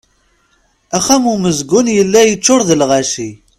Axxam 0.97 1.23
umezgun 1.33 1.87
yella 1.95 2.21
yeččur 2.23 2.61
d 2.67 2.71
lɣaci. 2.81 3.29